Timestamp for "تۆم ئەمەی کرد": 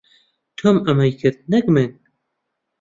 0.57-1.37